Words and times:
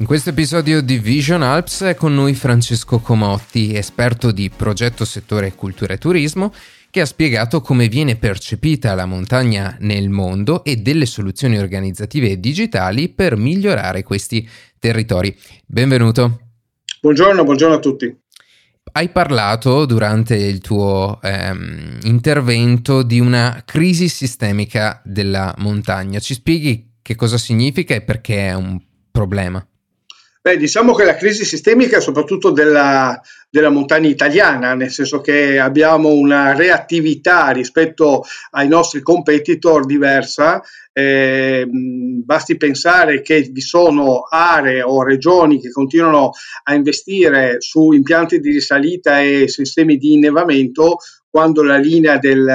In 0.00 0.06
questo 0.06 0.30
episodio 0.30 0.80
di 0.80 0.98
Vision 0.98 1.42
Alps 1.42 1.82
è 1.82 1.94
con 1.94 2.14
noi 2.14 2.32
Francesco 2.32 3.00
Comotti, 3.00 3.74
esperto 3.76 4.32
di 4.32 4.48
progetto 4.48 5.04
settore 5.04 5.54
cultura 5.54 5.92
e 5.92 5.98
turismo, 5.98 6.54
che 6.88 7.02
ha 7.02 7.04
spiegato 7.04 7.60
come 7.60 7.86
viene 7.86 8.16
percepita 8.16 8.94
la 8.94 9.04
montagna 9.04 9.76
nel 9.80 10.08
mondo 10.08 10.64
e 10.64 10.76
delle 10.76 11.04
soluzioni 11.04 11.58
organizzative 11.58 12.40
digitali 12.40 13.10
per 13.10 13.36
migliorare 13.36 14.02
questi 14.02 14.48
territori. 14.78 15.36
Benvenuto. 15.66 16.46
Buongiorno, 17.02 17.44
buongiorno 17.44 17.74
a 17.74 17.78
tutti. 17.78 18.20
Hai 18.92 19.10
parlato 19.10 19.84
durante 19.84 20.34
il 20.34 20.60
tuo 20.60 21.20
ehm, 21.22 21.98
intervento 22.04 23.02
di 23.02 23.20
una 23.20 23.62
crisi 23.66 24.08
sistemica 24.08 25.02
della 25.04 25.54
montagna. 25.58 26.20
Ci 26.20 26.32
spieghi 26.32 26.94
che 27.02 27.14
cosa 27.16 27.36
significa 27.36 27.94
e 27.94 28.00
perché 28.00 28.48
è 28.48 28.54
un 28.54 28.80
problema? 29.10 29.62
Beh, 30.42 30.56
diciamo 30.56 30.94
che 30.94 31.04
la 31.04 31.16
crisi 31.16 31.44
sistemica 31.44 31.98
è 31.98 32.00
soprattutto 32.00 32.50
della, 32.50 33.20
della, 33.50 33.68
montagna 33.68 34.08
italiana, 34.08 34.72
nel 34.72 34.90
senso 34.90 35.20
che 35.20 35.58
abbiamo 35.58 36.14
una 36.14 36.54
reattività 36.54 37.50
rispetto 37.50 38.24
ai 38.52 38.66
nostri 38.66 39.02
competitor 39.02 39.84
diversa. 39.84 40.62
Eh, 40.94 41.68
basti 41.68 42.56
pensare 42.56 43.20
che 43.20 43.50
vi 43.52 43.60
sono 43.60 44.22
aree 44.30 44.80
o 44.80 45.02
regioni 45.02 45.60
che 45.60 45.70
continuano 45.70 46.30
a 46.62 46.74
investire 46.74 47.60
su 47.60 47.92
impianti 47.92 48.40
di 48.40 48.50
risalita 48.50 49.20
e 49.20 49.46
sistemi 49.46 49.98
di 49.98 50.14
innevamento 50.14 50.96
quando 51.28 51.62
la 51.62 51.76
linea 51.76 52.16
del, 52.16 52.50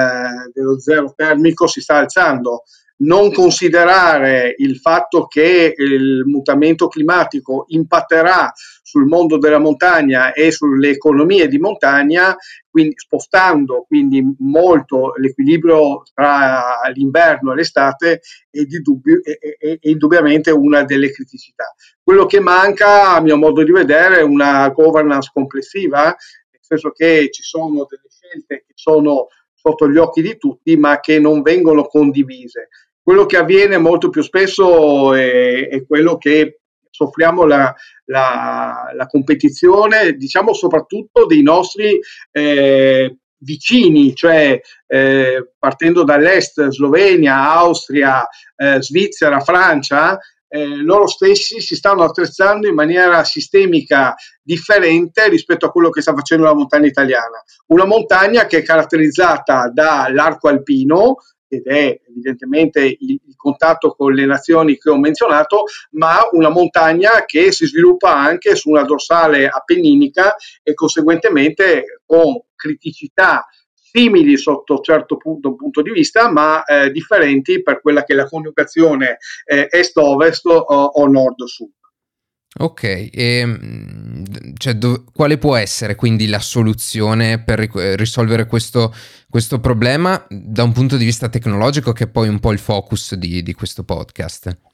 dello 0.51 0.79
zero 0.79 1.13
termico 1.15 1.67
si 1.67 1.81
sta 1.81 1.97
alzando 1.97 2.63
non 2.97 3.31
considerare 3.33 4.55
il 4.57 4.77
fatto 4.77 5.25
che 5.27 5.73
il 5.75 6.23
mutamento 6.25 6.87
climatico 6.87 7.65
impatterà 7.67 8.53
sul 8.81 9.05
mondo 9.05 9.37
della 9.37 9.59
montagna 9.59 10.31
e 10.31 10.51
sulle 10.51 10.91
economie 10.91 11.47
di 11.47 11.57
montagna, 11.57 12.35
quindi 12.69 12.93
spostando 12.95 13.83
quindi 13.87 14.23
molto 14.39 15.13
l'equilibrio 15.17 16.03
tra 16.13 16.81
l'inverno 16.93 17.51
e 17.51 17.55
l'estate 17.55 18.21
è, 18.49 18.61
dubbio, 18.63 19.19
è, 19.21 19.37
è, 19.57 19.77
è 19.79 19.89
indubbiamente 19.89 20.51
una 20.51 20.83
delle 20.83 21.11
criticità. 21.11 21.73
Quello 22.01 22.25
che 22.25 22.39
manca, 22.39 23.15
a 23.15 23.21
mio 23.21 23.37
modo 23.37 23.63
di 23.63 23.71
vedere, 23.71 24.19
è 24.19 24.23
una 24.23 24.69
governance 24.69 25.29
complessiva, 25.33 26.03
nel 26.05 26.61
senso 26.61 26.91
che 26.91 27.29
ci 27.31 27.43
sono 27.43 27.85
delle 27.89 28.07
scelte 28.09 28.63
che 28.65 28.73
sono 28.75 29.27
sotto 29.65 29.89
gli 29.89 29.97
occhi 29.97 30.21
di 30.21 30.37
tutti, 30.37 30.77
ma 30.77 30.99
che 30.99 31.19
non 31.19 31.41
vengono 31.41 31.85
condivise. 31.85 32.69
Quello 33.01 33.25
che 33.25 33.37
avviene 33.37 33.79
molto 33.79 34.09
più 34.09 34.21
spesso 34.21 35.13
è, 35.15 35.69
è 35.69 35.85
quello 35.85 36.17
che 36.17 36.59
soffriamo 36.91 37.45
la, 37.45 37.73
la, 38.05 38.91
la, 38.95 39.07
competizione, 39.07 40.13
diciamo 40.13 40.53
soprattutto 40.53 41.25
dei 41.25 41.41
nostri 41.41 41.99
eh, 42.31 43.17
vicini, 43.39 44.15
cioè 44.15 44.59
eh, 44.87 45.51
partendo 45.57 46.03
dall'est, 46.03 46.67
Slovenia, 46.69 47.51
Austria, 47.51 48.25
eh, 48.55 48.81
Svizzera, 48.81 49.39
Francia, 49.39 50.17
eh, 50.47 50.75
loro 50.77 51.07
stessi 51.07 51.59
si 51.59 51.75
stanno 51.75 52.03
attrezzando 52.03 52.67
in 52.67 52.75
maniera 52.75 53.23
sistemica 53.23 54.15
differente 54.41 55.27
rispetto 55.29 55.65
a 55.65 55.71
quello 55.71 55.89
che 55.89 56.01
sta 56.01 56.13
facendo 56.13 56.45
la 56.45 56.53
montagna 56.53 56.87
italiana. 56.87 57.43
Una 57.67 57.85
montagna 57.85 58.45
che 58.45 58.59
è 58.59 58.63
caratterizzata 58.63 59.69
dall'arco 59.73 60.47
alpino, 60.47 61.17
ed 61.47 61.65
è 61.67 61.99
evidentemente 62.09 62.83
il, 62.83 62.97
il, 62.99 63.35
contatto 63.35 63.91
con 63.91 64.13
le 64.13 64.25
nazioni 64.25 64.77
che 64.77 64.89
ho 64.89 64.97
menzionato, 64.97 65.65
ma 65.91 66.27
una 66.31 66.49
montagna 66.49 67.25
che 67.25 67.51
si 67.51 67.67
sviluppa 67.67 68.15
anche 68.15 68.55
su 68.55 68.69
una 68.69 68.83
dorsale 68.83 69.47
appenninica 69.47 70.35
e 70.63 70.73
conseguentemente 70.73 72.01
con 72.05 72.39
criticità 72.55 73.47
simili 73.95 74.37
sotto 74.37 74.81
certo 74.81 75.15
punto, 75.15 75.55
punto 75.55 75.81
di 75.81 75.91
vista, 75.91 76.29
ma 76.29 76.63
eh, 76.65 76.91
differenti 76.91 77.63
per 77.63 77.79
quella 77.79 78.03
che 78.03 78.11
è 78.11 78.15
la 78.17 78.27
coniugazione 78.27 79.17
eh, 79.45 79.69
est-ovest 79.71 80.45
o, 80.47 80.57
o 80.57 81.07
nord-sud. 81.07 81.71
Ok, 82.57 82.83
e, 82.83 83.09
ehm, 83.11 84.23
cioè, 84.57 84.73
dov- 84.75 85.11
quale 85.13 85.37
può 85.37 85.55
essere 85.57 85.95
quindi 85.95 86.27
la 86.27 86.39
soluzione 86.39 87.43
per 87.43 87.59
risolvere 87.59 88.45
questo, 88.45 88.93
questo, 89.29 89.59
problema 89.59 90.25
da 90.29 90.63
un 90.63 90.71
punto 90.71 90.95
di 90.95 91.03
vista 91.03 91.27
tecnologico, 91.27 91.91
che 91.91 92.05
è 92.05 92.07
poi 92.07 92.29
un 92.29 92.39
po' 92.39 92.53
il 92.53 92.59
focus 92.59 93.15
di, 93.15 93.43
di 93.43 93.53
questo 93.53 93.83
podcast? 93.83 94.64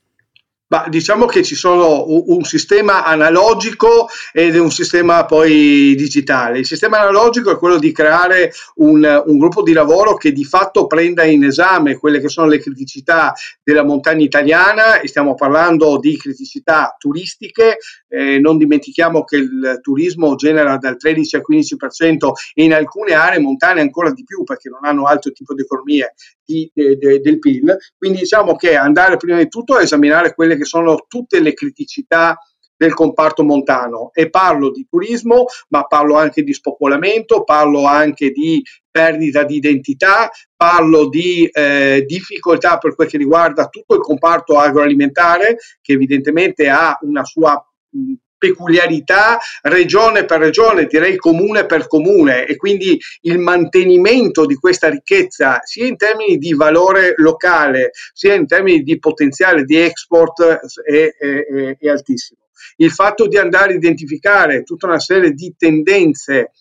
Ma 0.71 0.85
diciamo 0.87 1.25
che 1.25 1.43
ci 1.43 1.55
sono 1.55 2.05
un, 2.07 2.43
sistema 2.43 3.03
analogico 3.03 4.07
ed 4.31 4.55
un 4.55 4.71
sistema 4.71 5.25
poi 5.25 5.93
digitale. 5.97 6.59
Il 6.59 6.65
sistema 6.65 6.97
analogico 6.97 7.51
è 7.51 7.57
quello 7.57 7.77
di 7.77 7.91
creare 7.91 8.53
un, 8.75 9.23
un, 9.25 9.37
gruppo 9.37 9.63
di 9.63 9.73
lavoro 9.73 10.15
che 10.15 10.31
di 10.31 10.45
fatto 10.45 10.87
prenda 10.87 11.25
in 11.25 11.43
esame 11.43 11.97
quelle 11.97 12.21
che 12.21 12.29
sono 12.29 12.47
le 12.47 12.59
criticità 12.59 13.33
della 13.61 13.83
montagna 13.83 14.23
italiana 14.23 15.01
e 15.01 15.09
stiamo 15.09 15.35
parlando 15.35 15.99
di 15.99 16.15
criticità 16.15 16.95
turistiche. 16.97 17.75
Eh, 18.07 18.39
non 18.39 18.57
dimentichiamo 18.57 19.25
che 19.25 19.35
il 19.35 19.79
turismo 19.81 20.35
genera 20.35 20.77
dal 20.77 20.95
13 20.95 21.35
al 21.35 21.43
15% 21.49 22.31
e 22.53 22.63
in 22.63 22.73
alcune 22.73 23.13
aree 23.13 23.39
montane 23.39 23.81
ancora 23.81 24.11
di 24.11 24.23
più 24.23 24.45
perché 24.45 24.69
non 24.69 24.85
hanno 24.85 25.03
altro 25.03 25.33
tipo 25.33 25.53
di 25.53 25.63
economie 25.63 26.13
di, 26.51 26.71
de, 26.73 26.97
de, 26.97 27.19
del 27.19 27.39
PIL. 27.39 27.77
Quindi 27.97 28.19
diciamo 28.19 28.55
che 28.55 28.75
andare 28.75 29.17
prima 29.17 29.37
di 29.37 29.47
tutto 29.47 29.75
a 29.75 29.81
esaminare 29.81 30.33
quelle 30.33 30.57
che 30.57 30.65
sono 30.65 31.05
tutte 31.07 31.39
le 31.39 31.53
criticità 31.53 32.37
del 32.75 32.93
comparto 32.95 33.43
montano 33.43 34.09
e 34.11 34.31
parlo 34.31 34.71
di 34.71 34.87
turismo, 34.89 35.45
ma 35.69 35.83
parlo 35.83 36.15
anche 36.15 36.41
di 36.41 36.51
spopolamento, 36.51 37.43
parlo 37.43 37.85
anche 37.85 38.31
di 38.31 38.63
perdita 38.89 39.43
di 39.43 39.55
identità, 39.57 40.31
parlo 40.55 41.07
di 41.07 41.45
eh, 41.45 42.03
difficoltà 42.07 42.79
per 42.79 42.95
quel 42.95 43.07
che 43.07 43.17
riguarda 43.19 43.67
tutto 43.67 43.93
il 43.93 44.01
comparto 44.01 44.57
agroalimentare 44.57 45.57
che 45.79 45.93
evidentemente 45.93 46.69
ha 46.69 46.97
una 47.01 47.23
sua 47.23 47.63
peculiarità 48.41 49.37
regione 49.61 50.25
per 50.25 50.39
regione, 50.39 50.87
direi 50.87 51.15
comune 51.15 51.67
per 51.67 51.85
comune 51.85 52.47
e 52.47 52.55
quindi 52.55 52.99
il 53.21 53.37
mantenimento 53.37 54.47
di 54.47 54.55
questa 54.55 54.89
ricchezza 54.89 55.59
sia 55.61 55.85
in 55.85 55.95
termini 55.95 56.37
di 56.37 56.55
valore 56.55 57.13
locale 57.17 57.91
sia 58.13 58.33
in 58.33 58.47
termini 58.47 58.81
di 58.81 58.97
potenziale 58.97 59.63
di 59.63 59.77
export 59.77 60.41
è, 60.41 61.15
è, 61.15 61.77
è 61.77 61.87
altissimo. 61.87 62.39
Il 62.77 62.91
fatto 62.91 63.27
di 63.27 63.37
andare 63.37 63.73
a 63.73 63.75
identificare 63.75 64.63
tutta 64.63 64.87
una 64.87 64.99
serie 64.99 65.33
di 65.33 65.53
tendenze 65.55 66.51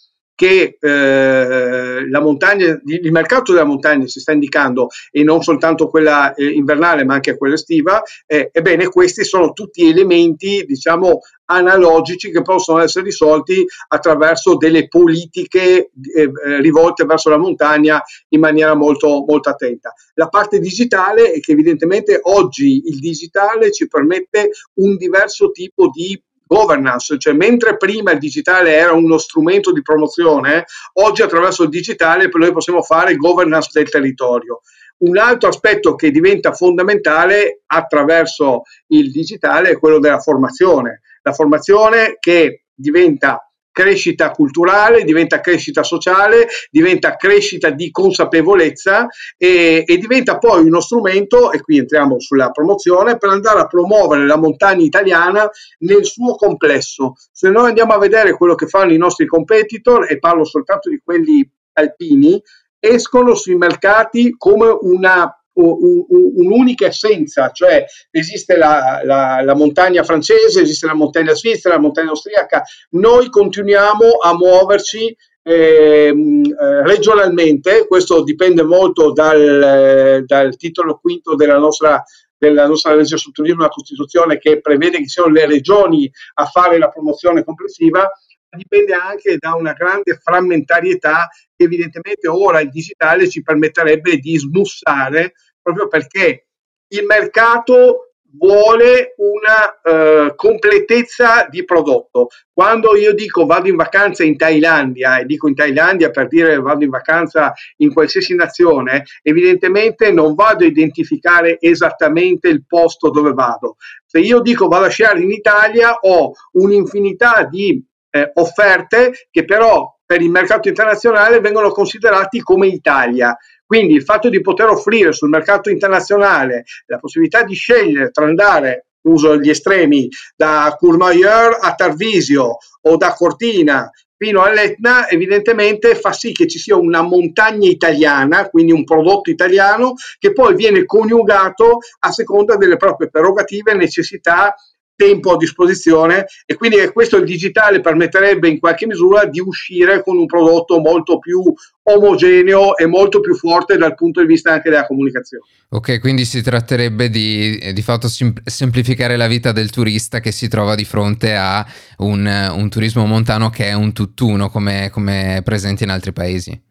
che 0.41 0.79
eh, 0.81 2.09
la 2.09 2.21
montagna, 2.23 2.81
il 2.87 3.13
mercato 3.13 3.53
della 3.53 3.67
montagna 3.67 4.07
si 4.07 4.21
sta 4.21 4.33
indicando 4.33 4.89
e 5.11 5.23
non 5.23 5.43
soltanto 5.43 5.89
quella 5.89 6.33
eh, 6.33 6.47
invernale 6.47 7.05
ma 7.05 7.13
anche 7.13 7.37
quella 7.37 7.57
estiva, 7.57 8.03
eh, 8.25 8.49
ebbene 8.51 8.89
questi 8.89 9.23
sono 9.23 9.53
tutti 9.53 9.87
elementi 9.87 10.65
diciamo 10.65 11.21
analogici 11.45 12.31
che 12.31 12.41
possono 12.41 12.79
essere 12.79 13.05
risolti 13.05 13.67
attraverso 13.89 14.57
delle 14.57 14.89
politiche 14.89 15.91
eh, 16.15 16.31
rivolte 16.63 17.05
verso 17.05 17.29
la 17.29 17.37
montagna 17.37 18.03
in 18.29 18.41
maniera 18.41 18.75
molto, 18.75 19.23
molto 19.27 19.51
attenta. 19.51 19.93
La 20.15 20.29
parte 20.29 20.59
digitale 20.59 21.33
è 21.33 21.41
che 21.41 21.53
evidentemente 21.53 22.19
oggi 22.23 22.81
il 22.87 22.99
digitale 22.99 23.73
ci 23.73 23.89
permette 23.89 24.53
un 24.77 24.97
diverso 24.97 25.51
tipo 25.51 25.91
di 25.91 26.19
governance, 26.51 27.17
cioè 27.17 27.33
mentre 27.33 27.77
prima 27.77 28.11
il 28.11 28.19
digitale 28.19 28.75
era 28.75 28.93
uno 28.93 29.19
strumento 29.19 29.73
di 29.73 29.83
promozione, 29.83 30.65
oggi 30.95 31.23
attraverso 31.23 31.63
il 31.63 31.69
digitale 31.69 32.29
noi 32.33 32.53
possiamo 32.53 32.83
fare 32.83 33.15
governance 33.15 33.71
del 33.73 33.89
territorio. 33.89 34.61
Un 34.99 35.17
altro 35.17 35.49
aspetto 35.49 35.95
che 35.95 36.11
diventa 36.11 36.53
fondamentale 36.53 37.63
attraverso 37.67 38.63
il 38.89 39.13
digitale 39.13 39.71
è 39.71 39.79
quello 39.79 40.01
della 40.01 40.19
formazione. 40.19 41.03
La 41.23 41.33
formazione 41.33 42.17
che 42.19 42.65
diventa 42.75 43.50
crescita 43.73 44.31
culturale, 44.31 45.05
diventa 45.05 45.41
crescita 45.41 45.83
sociale, 45.83 46.47
diventa 46.71 47.17
crescita 47.17 47.71
di 47.71 47.91
consapevolezza 47.91 49.07
e, 49.37 49.85
e, 49.87 49.99
diventa 49.99 50.39
poi 50.39 50.65
uno 50.65 50.81
strumento, 50.81 51.53
e 51.53 51.61
qui 51.61 51.79
entriamo 51.79 52.21
sulla 52.21 52.51
promozione, 52.51 53.17
per 53.17 53.31
andare 53.31 53.61
a 53.61 53.67
promuovere 53.67 54.27
la 54.27 54.37
montagna 54.37 54.85
italiana 54.85 55.49
nel 55.79 56.05
suo 56.05 56.35
complesso. 56.35 57.15
Se 57.33 57.49
noi 57.49 57.69
andiamo 57.69 57.93
a 57.93 57.99
vedere 57.99 58.37
quello 58.37 58.55
che 58.55 58.67
fanno 58.67 58.93
i 58.93 58.99
nostri 58.99 59.27
competitor, 59.27 60.11
e 60.11 60.19
parlo 60.19 60.45
soltanto 60.45 60.89
di 60.89 61.01
quelli 61.03 61.49
alpini, 61.75 62.41
escono 62.79 63.35
sui 63.35 63.57
mercati 63.57 64.35
come 64.37 64.75
una 64.81 65.40
un'unica 65.53 66.87
essenza, 66.87 67.51
cioè 67.51 67.85
esiste 68.11 68.57
la, 68.57 69.01
la, 69.05 69.41
la, 69.43 69.55
montagna 69.55 70.03
francese, 70.03 70.63
esiste 70.63 70.87
la 70.87 70.95
montagna 70.95 71.35
svizzera, 71.35 71.75
la 71.75 71.81
montagna 71.81 72.11
austriaca, 72.11 72.63
noi 72.91 73.29
continuiamo 73.29 74.19
a 74.23 74.35
muoverci 74.35 75.17
ehm, 75.43 76.45
eh, 76.45 76.87
regionalmente, 76.87 77.87
questo 77.87 78.23
dipende 78.23 78.63
molto 78.63 79.13
dal, 79.13 80.23
dal, 80.25 80.57
titolo 80.57 80.99
quinto 80.99 81.35
della 81.35 81.59
nostra 81.59 82.03
della 82.41 82.67
nostra 82.67 82.95
legge 82.95 83.19
sul 83.19 83.35
una 83.51 83.69
Costituzione 83.69 84.39
che 84.39 84.63
prevede 84.63 84.97
che 84.97 85.09
siano 85.09 85.29
le 85.29 85.45
regioni 85.45 86.11
a 86.35 86.47
fare 86.47 86.79
la 86.79 86.89
promozione 86.89 87.45
complessiva, 87.45 88.11
dipende 88.57 88.95
anche 88.95 89.37
da 89.39 89.55
una 89.55 89.73
grande 89.73 90.19
frammentarietà 90.21 91.29
che 91.57 91.65
evidentemente 91.65 92.29
ora 92.29 92.61
il 92.61 92.71
digitale 92.71 93.29
ci 93.29 93.43
permetterebbe 93.43 94.17
di 94.17 94.37
smussare 94.37 95.35
proprio 95.63 95.89
perché 95.89 96.47
il 96.89 97.05
mercato 97.05 98.11
vuole 98.33 99.15
una 99.17 100.29
uh, 100.29 100.35
completezza 100.35 101.47
di 101.49 101.65
prodotto. 101.65 102.29
Quando 102.53 102.95
io 102.97 103.13
dico 103.13 103.47
vado 103.47 103.69
in 103.69 103.77
vacanza 103.77 104.23
in 104.23 104.37
Thailandia, 104.37 105.19
e 105.19 105.25
dico 105.25 105.49
in 105.49 105.55
Thailandia 105.55 106.11
per 106.11 106.29
dire 106.29 106.59
vado 106.59 106.85
in 106.85 106.91
vacanza 106.91 107.53
in 107.79 107.93
qualsiasi 107.93 108.35
nazione, 108.35 109.05
evidentemente 109.23 110.13
non 110.13 110.35
vado 110.35 110.65
a 110.65 110.69
identificare 110.69 111.59
esattamente 111.61 112.49
il 112.49 112.65
posto 112.67 113.11
dove 113.11 113.33
vado. 113.33 113.77
Se 114.07 114.21
io 114.21 114.41
dico 114.41 114.69
vado 114.69 114.85
a 114.85 114.91
sciare 114.91 115.21
in 115.21 115.31
Italia, 115.31 115.95
ho 116.01 116.33
un'infinità 116.53 117.45
di 117.45 117.83
eh, 118.11 118.31
offerte 118.35 119.29
che 119.31 119.45
però 119.45 119.97
per 120.05 120.21
il 120.21 120.31
mercato 120.31 120.69
internazionale 120.69 121.41
vengono 121.41 121.71
considerati 121.71 122.41
come 122.41 122.67
Italia. 122.67 123.37
Quindi 123.65 123.95
il 123.95 124.03
fatto 124.03 124.29
di 124.29 124.41
poter 124.41 124.69
offrire 124.69 125.13
sul 125.13 125.29
mercato 125.29 125.71
internazionale 125.71 126.65
la 126.87 126.99
possibilità 126.99 127.45
di 127.45 127.55
scegliere 127.55 128.11
tra 128.11 128.25
andare, 128.25 128.87
uso 129.03 129.39
gli 129.39 129.49
estremi, 129.49 130.09
da 130.35 130.75
Courmayeur 130.77 131.59
a 131.61 131.75
Tarvisio 131.75 132.57
o 132.83 132.97
da 132.97 133.13
Cortina 133.13 133.89
fino 134.23 134.43
all'Etna, 134.43 135.09
evidentemente 135.09 135.95
fa 135.95 136.13
sì 136.13 136.33
che 136.33 136.47
ci 136.47 136.59
sia 136.59 136.77
una 136.77 137.01
montagna 137.01 137.67
italiana, 137.67 138.51
quindi 138.51 138.71
un 138.71 138.85
prodotto 138.85 139.31
italiano, 139.31 139.95
che 140.19 140.35
poi 140.35 140.55
viene 140.55 140.85
coniugato 140.85 141.79
a 142.01 142.11
seconda 142.11 142.57
delle 142.57 142.77
proprie 142.77 143.09
prerogative, 143.09 143.73
necessità 143.73 144.55
tempo 145.01 145.33
a 145.33 145.39
disposizione 145.39 146.27
e 146.45 146.57
quindi 146.57 146.77
questo 146.93 147.17
il 147.17 147.25
digitale 147.25 147.81
permetterebbe 147.81 148.49
in 148.49 148.59
qualche 148.59 148.87
misura 148.87 149.25
di 149.25 149.41
uscire 149.41 150.03
con 150.03 150.19
un 150.19 150.27
prodotto 150.27 150.79
molto 150.79 151.19
più 151.19 151.43
omogeneo 151.85 152.77
e 152.77 152.85
molto 152.85 153.21
più 153.21 153.35
forte 153.35 153.79
dal 153.79 153.95
punto 153.95 154.21
di 154.21 154.27
vista 154.27 154.53
anche 154.53 154.69
della 154.69 154.87
comunicazione. 154.87 155.45
Ok, 155.71 156.01
quindi 156.01 156.27
si 156.27 156.43
tratterebbe 156.43 157.09
di 157.09 157.73
di 157.73 157.83
fatto 157.83 158.09
semplificare 158.45 159.17
la 159.17 159.27
vita 159.27 159.53
del 159.53 159.71
turista 159.71 160.21
che 160.21 160.33
si 160.33 160.49
trova 160.49 160.75
di 160.75 160.85
fronte 160.85 161.35
a 161.35 161.67
un, 161.99 162.27
un 162.55 162.69
turismo 162.69 163.07
montano 163.07 163.49
che 163.49 163.67
è 163.67 163.73
un 163.73 163.93
tutt'uno 163.93 164.51
come, 164.51 164.91
come 164.91 165.41
presente 165.43 165.85
in 165.85 165.91
altri 165.91 166.13
paesi. 166.13 166.69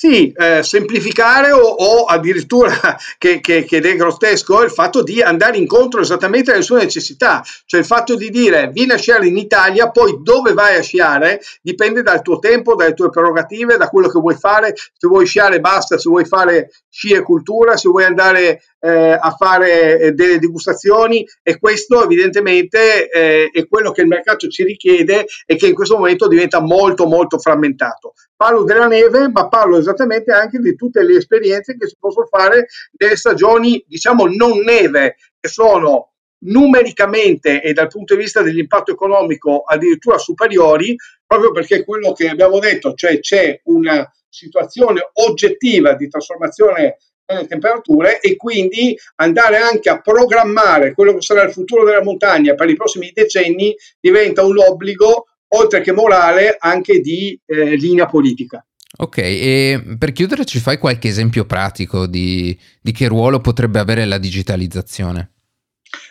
Sì, 0.00 0.30
eh, 0.30 0.62
semplificare 0.62 1.50
o, 1.50 1.58
o 1.58 2.04
addirittura, 2.04 2.70
che, 3.18 3.40
che, 3.40 3.64
che, 3.64 3.78
è 3.78 3.96
grottesco, 3.96 4.62
il 4.62 4.70
fatto 4.70 5.02
di 5.02 5.20
andare 5.20 5.56
incontro 5.56 6.00
esattamente 6.00 6.52
alle 6.52 6.62
sue 6.62 6.78
necessità, 6.78 7.42
cioè 7.66 7.80
il 7.80 7.86
fatto 7.86 8.14
di 8.14 8.30
dire 8.30 8.70
vieni 8.72 8.92
a 8.92 8.96
sciare 8.96 9.26
in 9.26 9.36
Italia, 9.36 9.90
poi 9.90 10.20
dove 10.22 10.52
vai 10.52 10.76
a 10.76 10.82
sciare 10.82 11.40
dipende 11.60 12.04
dal 12.04 12.22
tuo 12.22 12.38
tempo, 12.38 12.76
dalle 12.76 12.94
tue 12.94 13.10
prerogative, 13.10 13.76
da 13.76 13.88
quello 13.88 14.08
che 14.08 14.20
vuoi 14.20 14.36
fare, 14.36 14.72
se 14.76 15.08
vuoi 15.08 15.26
sciare 15.26 15.58
basta, 15.58 15.98
se 15.98 16.08
vuoi 16.08 16.24
fare 16.26 16.70
sci 16.88 17.14
e 17.14 17.22
cultura, 17.22 17.76
se 17.76 17.88
vuoi 17.88 18.04
andare 18.04 18.62
eh, 18.80 19.18
a 19.20 19.34
fare 19.36 19.98
eh, 19.98 20.12
delle 20.12 20.38
degustazioni 20.38 21.26
e 21.42 21.58
questo 21.58 22.02
evidentemente 22.02 23.08
eh, 23.10 23.50
è 23.52 23.66
quello 23.66 23.90
che 23.90 24.02
il 24.02 24.06
mercato 24.06 24.48
ci 24.48 24.64
richiede 24.64 25.26
e 25.46 25.56
che 25.56 25.66
in 25.66 25.74
questo 25.74 25.96
momento 25.96 26.28
diventa 26.28 26.60
molto 26.60 27.06
molto 27.06 27.38
frammentato. 27.38 28.14
Parlo 28.36 28.62
della 28.62 28.86
neve, 28.86 29.28
ma 29.28 29.48
parlo 29.48 29.78
esattamente 29.78 30.32
anche 30.32 30.58
di 30.58 30.76
tutte 30.76 31.02
le 31.02 31.16
esperienze 31.16 31.76
che 31.76 31.88
si 31.88 31.96
possono 31.98 32.26
fare 32.26 32.66
nelle 32.98 33.16
stagioni, 33.16 33.82
diciamo, 33.86 34.26
non 34.26 34.58
neve, 34.60 35.16
che 35.40 35.48
sono 35.48 36.12
numericamente 36.40 37.60
e 37.62 37.72
dal 37.72 37.88
punto 37.88 38.14
di 38.14 38.20
vista 38.20 38.42
dell'impatto 38.42 38.92
economico 38.92 39.62
addirittura 39.62 40.18
superiori, 40.18 40.94
proprio 41.26 41.50
perché 41.50 41.84
quello 41.84 42.12
che 42.12 42.28
abbiamo 42.28 42.60
detto, 42.60 42.94
cioè 42.94 43.18
c'è 43.18 43.60
una 43.64 44.08
situazione 44.28 45.10
oggettiva 45.14 45.94
di 45.94 46.08
trasformazione 46.08 46.98
delle 47.28 47.46
temperature 47.46 48.20
e 48.20 48.36
quindi 48.36 48.96
andare 49.16 49.58
anche 49.58 49.90
a 49.90 50.00
programmare 50.00 50.94
quello 50.94 51.14
che 51.14 51.20
sarà 51.20 51.42
il 51.42 51.52
futuro 51.52 51.84
della 51.84 52.02
montagna 52.02 52.54
per 52.54 52.70
i 52.70 52.74
prossimi 52.74 53.10
decenni 53.12 53.76
diventa 54.00 54.42
un 54.44 54.58
obbligo 54.58 55.26
oltre 55.48 55.80
che 55.80 55.92
morale, 55.92 56.56
anche 56.58 57.00
di 57.00 57.38
eh, 57.46 57.76
linea 57.76 58.06
politica. 58.06 58.64
Ok, 59.00 59.18
e 59.18 59.96
per 59.98 60.12
chiudere 60.12 60.44
ci 60.44 60.58
fai 60.58 60.78
qualche 60.78 61.08
esempio 61.08 61.44
pratico 61.44 62.06
di, 62.06 62.58
di 62.80 62.92
che 62.92 63.06
ruolo 63.06 63.40
potrebbe 63.40 63.78
avere 63.78 64.04
la 64.06 64.18
digitalizzazione? 64.18 65.32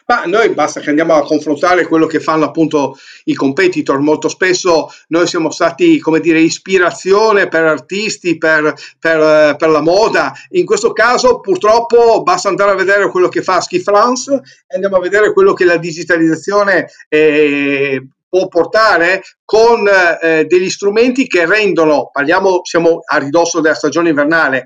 Ma 0.06 0.24
noi 0.26 0.50
basta 0.54 0.80
che 0.80 0.90
andiamo 0.90 1.16
a 1.16 1.24
confrontare 1.24 1.86
quello 1.86 2.06
che 2.06 2.20
fanno 2.20 2.46
appunto 2.46 2.98
i 3.26 3.34
competitor. 3.34 4.00
Molto 4.00 4.30
spesso 4.30 4.90
noi 5.10 5.28
siamo 5.28 5.52
stati, 5.52 6.00
come 6.00 6.20
dire, 6.20 6.40
ispirazione 6.40 7.48
per 7.48 7.66
artisti, 7.66 8.38
per, 8.38 8.74
per, 9.00 9.56
per 9.58 9.70
la 9.70 9.82
moda. 9.82 10.34
In 10.52 10.66
questo 10.66 10.94
caso, 10.94 11.40
purtroppo, 11.42 12.24
basta 12.24 12.50
andare 12.50 12.72
a 12.72 12.76
vedere 12.76 13.10
quello 13.10 13.28
che 13.28 13.44
fa 13.44 13.60
Ski 13.60 13.80
France 13.80 14.34
e 14.34 14.76
andiamo 14.76 14.96
a 14.96 15.02
vedere 15.02 15.34
quello 15.34 15.54
che 15.54 15.66
la 15.66 15.78
digitalizzazione 15.78 16.90
eh, 17.10 18.08
può 18.30 18.48
portare 18.48 19.22
con 19.44 19.88
eh, 19.88 20.46
degli 20.46 20.70
strumenti 20.70 21.28
che 21.28 21.46
rendono, 21.46 22.10
parliamo, 22.12 22.62
siamo 22.64 23.00
a 23.06 23.18
ridosso 23.18 23.62
della 23.62 23.76
stagione 23.76 24.10
invernale, 24.10 24.66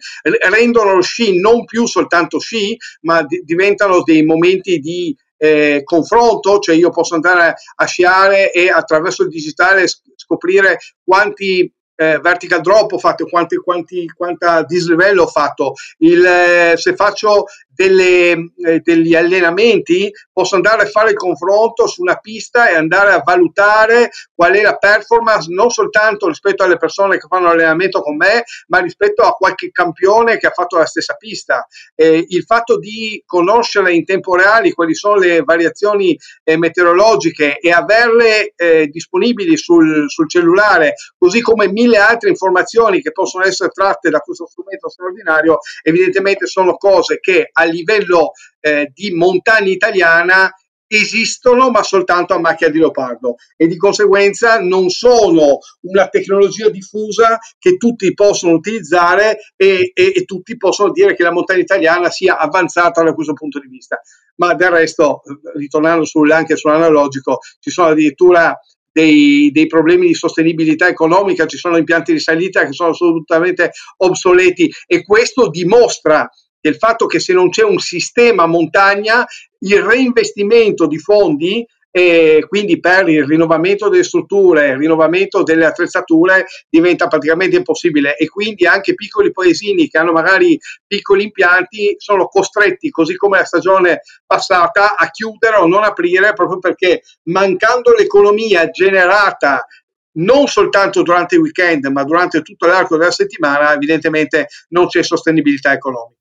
rendono 0.50 0.96
lo 0.96 1.02
sci 1.02 1.40
non 1.40 1.66
più 1.66 1.86
soltanto 1.86 2.40
sci, 2.40 2.76
ma 3.02 3.24
di, 3.24 3.42
diventano 3.44 4.02
dei 4.04 4.24
momenti 4.24 4.80
di 4.80 5.16
eh, 5.38 5.82
confronto, 5.84 6.60
cioè 6.60 6.76
io 6.76 6.90
posso 6.90 7.16
andare 7.16 7.56
a 7.76 7.86
sciare 7.86 8.52
e 8.52 8.70
attraverso 8.70 9.24
il 9.24 9.30
digitale 9.30 9.86
scoprire 10.16 10.78
quanti 11.04 11.72
eh, 12.02 12.20
vertical 12.20 12.62
drop 12.62 12.94
ho 12.94 12.98
fatto, 12.98 13.26
quanti, 13.26 13.58
quanti, 13.58 14.08
quanta 14.08 14.64
dislivello 14.64 15.24
ho 15.24 15.28
fatto, 15.28 15.74
il, 16.00 16.26
eh, 16.26 16.74
se 16.76 16.96
faccio 16.96 17.46
delle, 17.74 18.52
eh, 18.66 18.80
degli 18.84 19.16
allenamenti, 19.16 20.12
posso 20.32 20.56
andare 20.56 20.84
a 20.84 20.88
fare 20.88 21.12
il 21.12 21.16
confronto 21.16 21.88
su 21.88 22.02
una 22.02 22.18
pista 22.18 22.70
e 22.70 22.76
andare 22.76 23.12
a 23.12 23.22
valutare 23.24 24.10
qual 24.34 24.54
è 24.54 24.62
la 24.62 24.76
performance 24.76 25.48
non 25.50 25.70
soltanto 25.70 26.28
rispetto 26.28 26.64
alle 26.64 26.78
persone 26.78 27.18
che 27.18 27.28
fanno 27.28 27.50
allenamento 27.50 28.02
con 28.02 28.16
me, 28.16 28.44
ma 28.68 28.80
rispetto 28.80 29.24
a 29.24 29.32
qualche 29.32 29.72
campione 29.72 30.38
che 30.38 30.48
ha 30.48 30.52
fatto 30.52 30.78
la 30.78 30.86
stessa 30.86 31.16
pista. 31.16 31.66
Eh, 31.96 32.26
il 32.28 32.44
fatto 32.44 32.78
di 32.78 33.22
conoscere 33.26 33.94
in 33.94 34.06
tempo 34.06 34.36
reale 34.36 34.74
quali 34.74 34.96
sono 34.96 35.16
le 35.16 35.42
variazioni 35.42 36.18
eh, 36.44 36.58
meteorologiche 36.58 37.58
e 37.60 37.72
averle 37.72 38.54
eh, 38.56 38.88
disponibili 38.88 39.58
sul, 39.58 40.10
sul 40.10 40.30
cellulare, 40.30 40.96
così 41.18 41.42
come 41.42 41.70
mille 41.70 41.98
altre 41.98 42.30
informazioni 42.30 43.02
che 43.02 43.12
possono 43.12 43.44
essere 43.46 43.70
tratte 43.70 44.10
da 44.10 44.20
questo 44.20 44.48
strumento 44.48 44.90
straordinario, 44.90 45.60
evidentemente 45.84 46.46
sono 46.48 46.76
cose 46.78 47.20
che 47.20 47.50
a 47.62 47.66
livello 47.66 48.32
eh, 48.60 48.92
di 48.94 49.12
montagna 49.12 49.72
italiana 49.72 50.52
esistono 50.94 51.70
ma 51.70 51.84
soltanto 51.84 52.34
a 52.34 52.40
macchia 52.40 52.70
di 52.70 52.78
leopardo 52.78 53.36
e 53.56 53.68
di 53.68 53.78
conseguenza 53.78 54.60
non 54.60 54.90
sono 54.90 55.60
una 55.82 56.10
tecnologia 56.10 56.70
diffusa 56.70 57.40
che 57.58 57.78
tutti 57.78 58.14
possono 58.14 58.54
utilizzare 58.54 59.38
e, 59.56 59.92
e, 59.94 60.12
e, 60.14 60.26
tutti 60.26 60.58
possono 60.58 60.92
dire 60.92 61.16
che 61.16 61.24
la 61.24 61.32
montagna 61.32 61.62
italiana 61.62 62.10
sia 62.10 62.38
avanzata 62.38 63.04
da 63.04 63.14
questo 63.14 63.32
punto 63.32 63.60
di 63.60 63.68
vista. 63.68 64.02
Ma 64.36 64.54
del 64.54 64.70
resto, 64.70 65.22
ritornando 65.56 66.04
sul, 66.04 66.30
anche 66.32 66.58
sull'analogico, 66.58 67.38
ci 67.60 67.70
sono 67.70 67.90
addirittura 67.90 68.60
dei, 68.92 69.50
dei, 69.54 69.68
problemi 69.68 70.08
di 70.08 70.14
sostenibilità 70.14 70.88
economica, 70.88 71.46
ci 71.46 71.58
sono 71.58 71.78
impianti 71.78 72.12
di 72.12 72.20
salita 72.20 72.66
che 72.66 72.74
sono 72.74 72.90
assolutamente 72.90 73.72
obsoleti 73.98 74.70
e 74.86 75.04
questo 75.04 75.50
dimostra 75.50 76.30
del 76.62 76.76
fatto 76.76 77.08
che 77.08 77.20
se 77.20 77.34
non 77.34 77.50
c'è 77.50 77.64
un 77.64 77.80
sistema 77.80 78.46
montagna, 78.46 79.26
il 79.60 79.82
reinvestimento 79.82 80.86
di 80.88 81.00
fondi 81.00 81.66
e 81.94 82.46
quindi 82.48 82.80
per 82.80 83.10
il 83.10 83.26
rinnovamento 83.26 83.90
delle 83.90 84.06
strutture, 84.06 84.70
il 84.70 84.78
rinnovamento 84.78 85.44
delle 85.44 85.66
attrezzature 85.66 86.46
diventa 86.70 87.08
praticamente 87.08 87.58
impossibile 87.58 88.16
e 88.16 88.30
quindi 88.30 88.66
anche 88.66 88.96
piccoli 88.96 89.34
paesini 89.34 89.90
che 89.90 89.98
hanno 89.98 90.14
magari 90.14 90.58
piccoli 90.88 91.24
impianti 91.24 91.96
sono 91.98 92.28
costretti, 92.28 92.90
così 92.90 93.18
come 93.18 93.40
la 93.40 93.46
stagione 93.46 94.02
passata, 94.26 94.96
a 94.96 95.10
chiudere 95.10 95.58
o 95.58 95.68
non 95.68 95.84
aprire 95.84 96.32
proprio 96.32 96.60
perché 96.60 97.02
mancando 97.24 97.92
l'economia 97.92 98.70
generata 98.70 99.66
non 100.14 100.48
soltanto 100.48 101.04
durante 101.04 101.36
il 101.36 101.42
weekend, 101.42 101.86
ma 101.86 102.04
durante 102.04 102.42
tutto 102.42 102.68
l'arco 102.68 102.98
della 102.98 103.12
settimana, 103.12 103.74
evidentemente 103.74 104.48
non 104.70 104.88
c'è 104.88 105.04
sostenibilità 105.04 105.74
economica. 105.74 106.21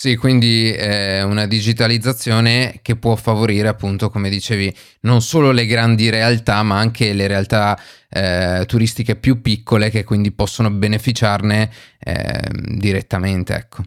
Sì, 0.00 0.14
quindi 0.14 0.70
è 0.70 1.22
una 1.22 1.46
digitalizzazione 1.46 2.78
che 2.82 2.94
può 2.94 3.16
favorire, 3.16 3.66
appunto, 3.66 4.10
come 4.10 4.30
dicevi, 4.30 4.72
non 5.00 5.20
solo 5.22 5.50
le 5.50 5.66
grandi 5.66 6.08
realtà, 6.08 6.62
ma 6.62 6.78
anche 6.78 7.12
le 7.12 7.26
realtà 7.26 7.76
eh, 8.08 8.62
turistiche 8.68 9.16
più 9.16 9.42
piccole 9.42 9.90
che 9.90 10.04
quindi 10.04 10.30
possono 10.30 10.70
beneficiarne 10.70 11.68
eh, 11.98 12.48
direttamente, 12.76 13.54
ecco. 13.56 13.82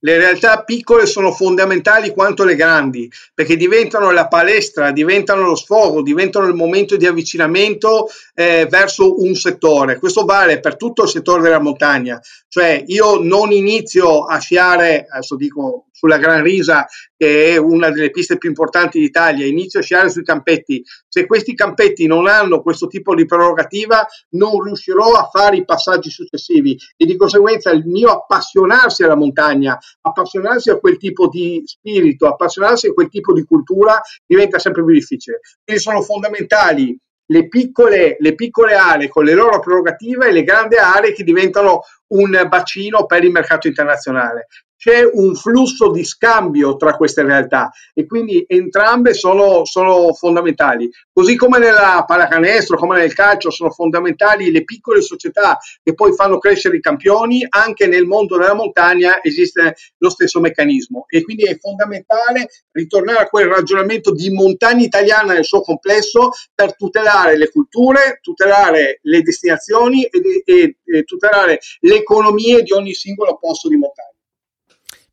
Le 0.00 0.16
realtà 0.16 0.62
piccole 0.62 1.06
sono 1.06 1.32
fondamentali 1.32 2.10
quanto 2.10 2.44
le 2.44 2.56
grandi, 2.56 3.10
perché 3.34 3.56
diventano 3.56 4.10
la 4.10 4.28
palestra, 4.28 4.92
diventano 4.92 5.46
lo 5.46 5.54
sfogo, 5.56 6.02
diventano 6.02 6.46
il 6.46 6.54
momento 6.54 6.96
di 6.96 7.06
avvicinamento 7.06 8.08
eh, 8.34 8.66
verso 8.68 9.20
un 9.20 9.34
settore. 9.34 9.98
Questo 9.98 10.24
vale 10.24 10.60
per 10.60 10.76
tutto 10.76 11.02
il 11.02 11.08
settore 11.08 11.42
della 11.42 11.60
montagna, 11.60 12.20
cioè 12.48 12.82
io 12.86 13.20
non 13.20 13.52
inizio 13.52 14.24
a 14.24 14.38
sciare, 14.38 15.06
adesso 15.08 15.36
dico 15.36 15.86
sulla 16.00 16.16
Gran 16.16 16.42
Risa, 16.42 16.86
che 17.14 17.52
è 17.52 17.56
una 17.58 17.90
delle 17.90 18.10
piste 18.10 18.38
più 18.38 18.48
importanti 18.48 18.98
d'Italia, 18.98 19.44
inizio 19.44 19.80
a 19.80 19.82
sciare 19.82 20.08
sui 20.08 20.24
campetti. 20.24 20.82
Se 21.06 21.26
questi 21.26 21.54
campetti 21.54 22.06
non 22.06 22.26
hanno 22.26 22.62
questo 22.62 22.86
tipo 22.86 23.14
di 23.14 23.26
prerogativa, 23.26 24.06
non 24.30 24.62
riuscirò 24.62 25.12
a 25.12 25.28
fare 25.30 25.56
i 25.58 25.64
passaggi 25.66 26.08
successivi 26.08 26.78
e 26.96 27.04
di 27.04 27.16
conseguenza 27.16 27.70
il 27.70 27.84
mio 27.84 28.08
appassionarsi 28.12 29.02
alla 29.02 29.14
montagna, 29.14 29.78
appassionarsi 30.02 30.70
a 30.70 30.78
quel 30.78 30.96
tipo 30.96 31.28
di 31.28 31.62
spirito, 31.64 32.26
appassionarsi 32.26 32.88
a 32.88 32.92
quel 32.92 33.08
tipo 33.08 33.32
di 33.32 33.44
cultura 33.44 34.00
diventa 34.26 34.58
sempre 34.58 34.84
più 34.84 34.92
difficile. 34.92 35.40
Quindi 35.64 35.82
sono 35.82 36.02
fondamentali 36.02 36.96
le 37.30 37.48
piccole, 37.48 38.16
le 38.18 38.34
piccole 38.34 38.74
aree 38.74 39.08
con 39.08 39.24
le 39.24 39.34
loro 39.34 39.60
prerogative 39.60 40.28
e 40.28 40.32
le 40.32 40.42
grandi 40.42 40.76
aree 40.76 41.12
che 41.12 41.22
diventano 41.22 41.82
un 42.08 42.46
bacino 42.48 43.06
per 43.06 43.22
il 43.22 43.30
mercato 43.30 43.68
internazionale 43.68 44.48
c'è 44.80 45.06
un 45.12 45.34
flusso 45.34 45.90
di 45.90 46.02
scambio 46.04 46.76
tra 46.76 46.96
queste 46.96 47.22
realtà 47.22 47.70
e 47.92 48.06
quindi 48.06 48.42
entrambe 48.48 49.12
sono, 49.12 49.66
sono, 49.66 50.14
fondamentali. 50.14 50.90
Così 51.12 51.36
come 51.36 51.58
nella 51.58 52.02
pallacanestro, 52.06 52.78
come 52.78 52.96
nel 52.96 53.12
calcio, 53.12 53.50
sono 53.50 53.70
fondamentali 53.70 54.50
le 54.50 54.64
piccole 54.64 55.02
società 55.02 55.58
che 55.82 55.92
poi 55.92 56.14
fanno 56.14 56.38
crescere 56.38 56.78
i 56.78 56.80
campioni, 56.80 57.46
anche 57.46 57.86
nel 57.88 58.06
mondo 58.06 58.38
della 58.38 58.54
montagna 58.54 59.22
esiste 59.22 59.74
lo 59.98 60.08
stesso 60.08 60.40
meccanismo 60.40 61.04
e 61.08 61.22
quindi 61.24 61.44
è 61.44 61.58
fondamentale 61.58 62.48
ritornare 62.72 63.18
a 63.18 63.28
quel 63.28 63.48
ragionamento 63.48 64.12
di 64.12 64.30
montagna 64.30 64.82
italiana 64.82 65.34
nel 65.34 65.44
suo 65.44 65.60
complesso 65.60 66.30
per 66.54 66.74
tutelare 66.74 67.36
le 67.36 67.50
culture, 67.50 68.18
tutelare 68.22 69.00
le 69.02 69.20
destinazioni 69.20 70.04
e, 70.04 70.42
e, 70.42 70.76
e 70.82 71.02
tutelare 71.02 71.58
le 71.80 71.96
economie 71.96 72.62
di 72.62 72.72
ogni 72.72 72.94
singolo 72.94 73.36
posto 73.38 73.68
di 73.68 73.76
montagna. 73.76 74.09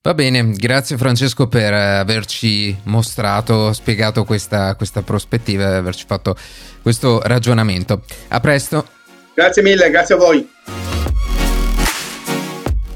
Va 0.07 0.13
bene, 0.13 0.51
grazie 0.51 0.95
Francesco 0.95 1.49
per 1.49 1.73
averci 1.73 2.73
mostrato, 2.83 3.73
spiegato 3.73 4.23
questa, 4.23 4.73
questa 4.75 5.01
prospettiva 5.01 5.63
e 5.63 5.75
averci 5.75 6.05
fatto 6.07 6.33
questo 6.81 7.19
ragionamento. 7.25 8.03
A 8.29 8.39
presto. 8.39 8.87
Grazie 9.33 9.61
mille, 9.61 9.89
grazie 9.89 10.15
a 10.15 10.17
voi. 10.17 10.49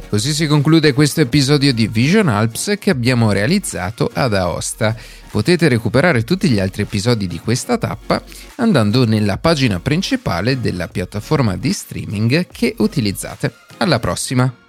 Così 0.08 0.32
si 0.32 0.48
conclude 0.48 0.94
questo 0.94 1.20
episodio 1.20 1.74
di 1.74 1.88
Vision 1.88 2.30
Alps 2.30 2.76
che 2.80 2.90
abbiamo 2.90 3.34
realizzato 3.34 4.10
ad 4.14 4.34
Aosta. 4.34 4.96
Potete 5.30 5.68
recuperare 5.68 6.24
tutti 6.24 6.48
gli 6.48 6.62
altri 6.62 6.84
episodi 6.84 7.28
di 7.28 7.40
questa 7.40 7.78
tappa 7.78 8.24
andando 8.56 9.06
nella 9.06 9.38
pagina 9.38 9.82
principale 9.82 10.62
della 10.62 10.88
piattaforma 10.88 11.58
di 11.58 11.74
streaming 11.74 12.48
che 12.50 12.74
utilizzate. 12.78 13.52
Alla 13.80 14.00
prossima! 14.00 14.61